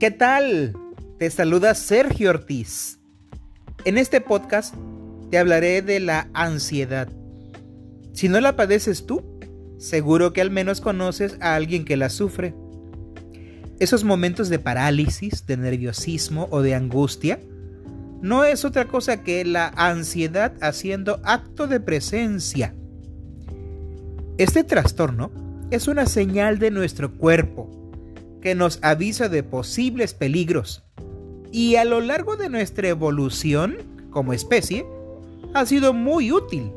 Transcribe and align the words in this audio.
¿Qué 0.00 0.10
tal? 0.10 0.76
Te 1.20 1.30
saluda 1.30 1.72
Sergio 1.74 2.30
Ortiz. 2.30 2.98
En 3.84 3.96
este 3.96 4.20
podcast 4.20 4.74
te 5.30 5.38
hablaré 5.38 5.82
de 5.82 6.00
la 6.00 6.28
ansiedad. 6.34 7.08
Si 8.12 8.28
no 8.28 8.40
la 8.40 8.56
padeces 8.56 9.06
tú, 9.06 9.22
seguro 9.78 10.32
que 10.32 10.40
al 10.40 10.50
menos 10.50 10.80
conoces 10.80 11.36
a 11.40 11.54
alguien 11.54 11.84
que 11.84 11.96
la 11.96 12.10
sufre. 12.10 12.56
Esos 13.78 14.02
momentos 14.02 14.48
de 14.48 14.58
parálisis, 14.58 15.46
de 15.46 15.56
nerviosismo 15.58 16.48
o 16.50 16.60
de 16.60 16.74
angustia 16.74 17.38
no 18.20 18.42
es 18.42 18.64
otra 18.64 18.86
cosa 18.86 19.22
que 19.22 19.44
la 19.44 19.68
ansiedad 19.76 20.54
haciendo 20.60 21.20
acto 21.22 21.68
de 21.68 21.78
presencia. 21.78 22.74
Este 24.38 24.64
trastorno 24.64 25.30
es 25.70 25.86
una 25.86 26.06
señal 26.06 26.58
de 26.58 26.72
nuestro 26.72 27.16
cuerpo 27.16 27.83
que 28.44 28.54
nos 28.54 28.78
avisa 28.82 29.30
de 29.30 29.42
posibles 29.42 30.12
peligros 30.12 30.82
y 31.50 31.76
a 31.76 31.84
lo 31.86 32.02
largo 32.02 32.36
de 32.36 32.50
nuestra 32.50 32.88
evolución 32.88 33.78
como 34.10 34.34
especie 34.34 34.86
ha 35.54 35.64
sido 35.64 35.94
muy 35.94 36.30
útil 36.30 36.70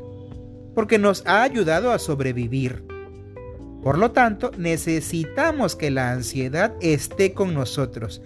porque 0.74 0.98
nos 0.98 1.22
ha 1.26 1.42
ayudado 1.42 1.92
a 1.92 1.98
sobrevivir. 1.98 2.84
Por 3.82 3.98
lo 3.98 4.12
tanto, 4.12 4.50
necesitamos 4.56 5.76
que 5.76 5.90
la 5.90 6.10
ansiedad 6.10 6.74
esté 6.80 7.34
con 7.34 7.52
nosotros, 7.52 8.22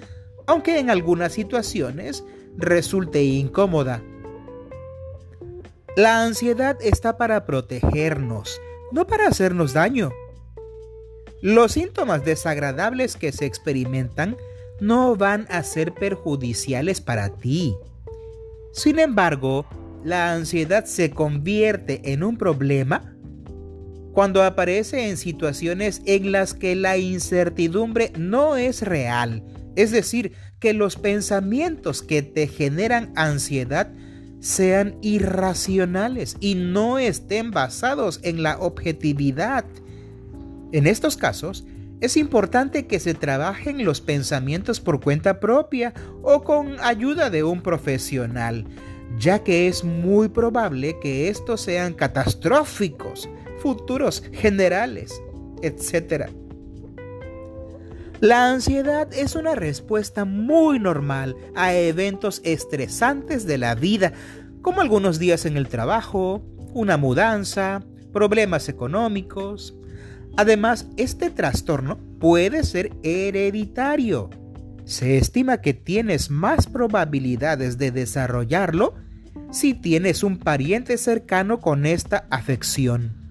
aunque 0.47 0.79
en 0.79 0.89
algunas 0.89 1.33
situaciones 1.33 2.25
resulte 2.57 3.25
incómoda. 3.25 4.05
La 5.97 6.23
ansiedad 6.23 6.79
está 6.81 7.17
para 7.17 7.45
protegernos, 7.45 8.61
no 8.93 9.05
para 9.09 9.27
hacernos 9.27 9.73
daño. 9.73 10.13
Los 11.43 11.73
síntomas 11.73 12.25
desagradables 12.25 13.17
que 13.17 13.33
se 13.33 13.47
experimentan 13.47 14.37
no 14.81 15.17
van 15.17 15.47
a 15.51 15.65
ser 15.65 15.93
perjudiciales 15.93 17.01
para 17.01 17.31
ti. 17.31 17.75
Sin 18.73 19.01
embargo, 19.01 19.67
la 20.05 20.33
ansiedad 20.35 20.85
se 20.85 21.11
convierte 21.11 22.13
en 22.13 22.23
un 22.23 22.37
problema 22.37 23.13
cuando 24.13 24.45
aparece 24.45 25.09
en 25.09 25.17
situaciones 25.17 26.03
en 26.07 26.31
las 26.31 26.55
que 26.55 26.77
la 26.77 26.97
incertidumbre 26.97 28.13
no 28.17 28.57
es 28.57 28.83
real, 28.83 29.43
es 29.75 29.91
decir, 29.91 30.33
que 30.61 30.75
los 30.75 30.95
pensamientos 30.95 32.03
que 32.03 32.23
te 32.23 32.47
generan 32.47 33.13
ansiedad 33.17 33.93
sean 34.39 34.97
irracionales 35.03 36.37
y 36.41 36.55
no 36.55 36.99
estén 36.99 37.51
basados 37.51 38.21
en 38.23 38.43
la 38.43 38.59
objetividad. 38.59 39.65
En 40.73 40.87
estos 40.87 41.17
casos, 41.17 41.65
es 42.01 42.17
importante 42.17 42.87
que 42.87 42.99
se 42.99 43.15
trabajen 43.15 43.85
los 43.85 44.01
pensamientos 44.01 44.81
por 44.81 45.01
cuenta 45.01 45.39
propia 45.39 45.95
o 46.23 46.43
con 46.43 46.81
ayuda 46.81 47.31
de 47.31 47.45
un 47.45 47.63
profesional, 47.63 48.67
ya 49.19 49.45
que 49.45 49.69
es 49.69 49.85
muy 49.85 50.29
probable 50.29 50.99
que 51.01 51.29
estos 51.29 51.61
sean 51.61 51.95
catastróficos, 51.95 53.29
futuros 53.61 54.25
generales, 54.33 55.23
etc. 55.63 56.31
La 58.21 58.51
ansiedad 58.51 59.13
es 59.13 59.37
una 59.37 59.55
respuesta 59.55 60.25
muy 60.25 60.79
normal 60.79 61.37
a 61.55 61.75
eventos 61.75 62.41
estresantes 62.45 63.47
de 63.47 63.59
la 63.59 63.75
vida, 63.75 64.13
como 64.61 64.81
algunos 64.81 65.19
días 65.19 65.45
en 65.45 65.57
el 65.57 65.69
trabajo, 65.69 66.43
una 66.73 66.97
mudanza, 66.97 67.85
problemas 68.13 68.69
económicos, 68.69 69.77
Además, 70.37 70.87
este 70.97 71.31
trastorno 71.31 71.99
puede 72.19 72.65
ser 72.65 72.93
hereditario. 73.03 74.31
Se 74.85 75.19
estima 75.19 75.61
que 75.61 75.75
tienes 75.75 76.31
más 76.31 76.67
probabilidades 76.67 77.79
de 77.79 77.91
desarrollarlo 77.91 78.95
si 79.51 79.75
tienes 79.75 80.23
un 80.23 80.39
pariente 80.39 80.97
cercano 80.97 81.61
con 81.61 81.87
esta 81.87 82.27
afección. 82.31 83.23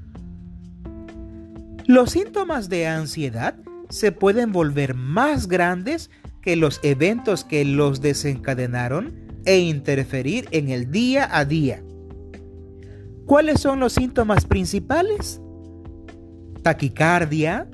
Los 1.88 2.12
síntomas 2.12 2.70
de 2.70 2.88
ansiedad 2.88 3.56
se 3.90 4.12
pueden 4.12 4.52
volver 4.52 4.94
más 4.94 5.48
grandes 5.48 6.10
que 6.42 6.56
los 6.56 6.80
eventos 6.84 7.44
que 7.44 7.66
los 7.66 8.02
desencadenaron 8.02 9.14
e 9.46 9.60
interferir 9.60 10.48
en 10.52 10.70
el 10.70 10.92
día 10.92 11.28
a 11.36 11.44
día. 11.44 11.84
¿Cuáles 13.26 13.60
son 13.60 13.80
los 13.80 13.94
síntomas 13.94 14.46
principales? 14.46 15.41
Taquicardia, 16.64 17.68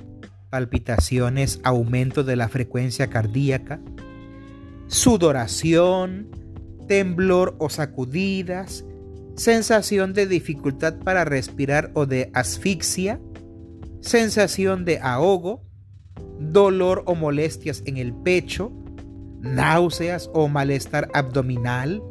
palpitaciones, 0.50 1.60
aumento 1.62 2.24
de 2.24 2.36
la 2.36 2.48
frecuencia 2.48 3.08
cardíaca, 3.08 3.80
sudoración, 4.86 6.28
temblor 6.86 7.56
o 7.58 7.68
sacudidas, 7.68 8.84
sensación 9.36 10.14
de 10.14 10.26
dificultad 10.26 10.98
para 10.98 11.24
respirar 11.24 11.90
o 11.94 12.06
de 12.06 12.30
asfixia, 12.34 13.20
sensación 14.00 14.84
de 14.84 14.98
ahogo, 14.98 15.62
dolor 16.40 17.02
o 17.06 17.14
molestias 17.14 17.82
en 17.86 17.98
el 17.98 18.14
pecho, 18.14 18.72
náuseas 19.40 20.30
o 20.32 20.48
malestar 20.48 21.08
abdominal, 21.14 22.02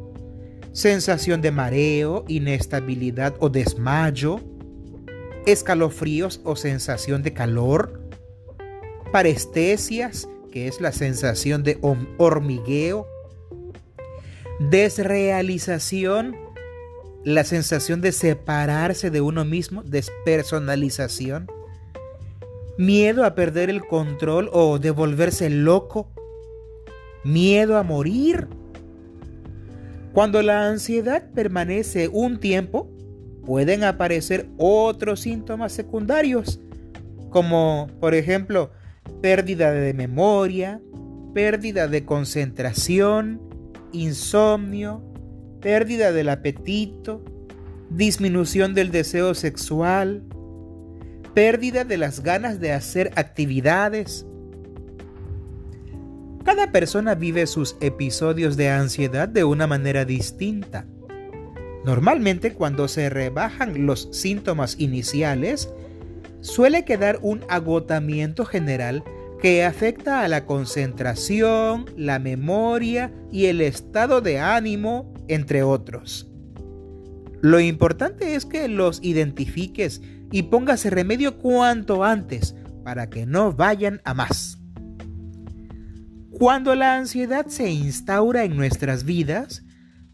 sensación 0.73 1.41
de 1.41 1.51
mareo, 1.51 2.23
inestabilidad 2.27 3.35
o 3.39 3.49
desmayo, 3.49 4.39
escalofríos 5.47 6.41
o 6.44 6.58
sensación 6.58 7.24
de 7.24 7.34
calor, 7.34 8.02
parestesias, 9.13 10.28
que 10.52 10.68
es 10.68 10.81
la 10.81 10.91
sensación 10.91 11.63
de 11.63 11.80
hormigueo, 12.18 13.08
desrealización, 14.59 16.36
la 17.24 17.46
sensación 17.46 18.02
de 18.02 18.12
separarse 18.12 19.09
de 19.09 19.22
uno 19.22 19.46
mismo, 19.46 19.84
despersonalización, 19.84 21.47
miedo 22.78 23.24
a 23.24 23.34
perder 23.34 23.69
el 23.69 23.88
control 23.88 24.50
o 24.52 24.80
de 24.80 24.91
volverse 24.91 25.50
loco, 25.50 26.09
miedo 27.24 27.78
a 27.78 27.84
morir. 27.84 28.50
Cuando 30.12 30.41
la 30.41 30.68
ansiedad 30.68 31.31
permanece 31.34 32.09
un 32.09 32.40
tiempo, 32.40 32.90
pueden 33.47 33.85
aparecer 33.85 34.50
otros 34.58 35.22
síntomas 35.22 35.72
secundarios, 35.72 36.59
como 37.30 37.88
por 38.02 38.13
ejemplo 38.13 38.72
pérdida 39.22 39.72
de 39.72 39.94
memoria, 39.94 40.81
pérdida 41.34 41.88
de 41.88 42.03
concentración, 42.03 43.40
insomnio, 43.94 45.02
pérdida 45.62 46.12
del 46.12 46.28
apetito, 46.28 47.24
disminución 47.90 48.74
del 48.74 48.91
deseo 48.91 49.34
sexual, 49.34 50.24
pérdida 51.34 51.86
de 51.86 51.96
las 51.96 52.24
ganas 52.24 52.59
de 52.59 52.74
hacer 52.74 53.13
actividades. 53.16 54.25
Cada 56.44 56.74
persona 56.74 57.16
vive 57.16 57.47
sus 57.47 57.78
episodios 57.80 58.57
de 58.57 58.72
ansiedad 58.72 59.30
de 59.30 59.46
una 59.46 59.68
manera 59.68 60.03
distinta. 60.03 60.86
Normalmente 61.88 62.52
cuando 62.52 62.90
se 62.90 63.09
rebajan 63.09 63.86
los 63.86 64.09
síntomas 64.12 64.78
iniciales, 64.78 65.70
suele 66.42 66.84
quedar 66.84 67.18
un 67.22 67.46
agotamiento 67.48 68.44
general 68.44 69.06
que 69.42 69.64
afecta 69.64 70.22
a 70.22 70.28
la 70.28 70.46
concentración, 70.46 71.86
la 71.96 72.20
memoria 72.20 73.14
y 73.31 73.46
el 73.46 73.62
estado 73.62 74.20
de 74.20 74.38
ánimo, 74.38 75.14
entre 75.30 75.64
otros. 75.64 76.30
Lo 77.40 77.62
importante 77.62 78.36
es 78.36 78.45
que 78.45 78.68
los 78.68 79.01
identifiques 79.01 80.01
y 80.30 80.44
pongas 80.44 80.83
remedio 80.83 81.38
cuanto 81.38 82.04
antes 82.04 82.54
para 82.83 83.10
que 83.10 83.25
no 83.25 83.54
vayan 83.54 84.01
a 84.04 84.13
más. 84.13 84.60
Cuando 86.31 86.75
la 86.75 86.98
ansiedad 86.98 87.45
se 87.48 87.69
instaura 87.69 88.44
en 88.44 88.57
nuestras 88.57 89.06
vidas, 89.06 89.63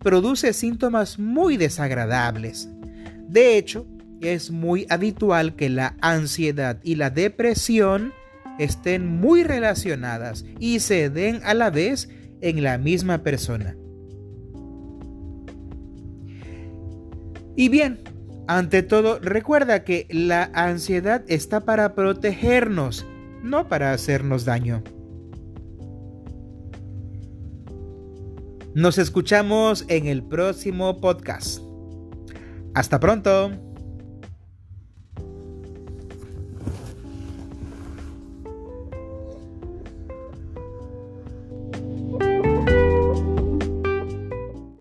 produce 0.03 0.53
síntomas 0.53 1.17
muy 1.17 1.57
desagradables. 1.57 2.69
De 3.27 3.57
hecho, 3.57 3.87
es 4.21 4.51
muy 4.51 4.85
habitual 4.89 5.55
que 5.55 5.69
la 5.69 5.95
ansiedad 6.01 6.79
y 6.83 6.95
la 6.95 7.09
depresión 7.09 8.13
estén 8.59 9.07
muy 9.07 9.43
relacionadas 9.43 10.45
y 10.59 10.79
se 10.79 11.09
den 11.09 11.41
a 11.43 11.53
la 11.53 11.69
vez 11.69 12.09
en 12.41 12.63
la 12.63 12.77
misma 12.77 13.23
persona. 13.23 13.75
Y 17.55 17.69
bien, 17.69 17.99
ante 18.47 18.83
todo, 18.83 19.19
recuerda 19.19 19.83
que 19.83 20.07
la 20.09 20.49
ansiedad 20.53 21.23
está 21.27 21.61
para 21.61 21.95
protegernos, 21.95 23.05
no 23.41 23.67
para 23.67 23.93
hacernos 23.93 24.45
daño. 24.45 24.83
Nos 28.75 28.97
escuchamos 28.97 29.85
en 29.87 30.07
el 30.07 30.23
próximo 30.23 30.99
podcast. 30.99 31.61
Hasta 32.73 32.99
pronto. 32.99 33.51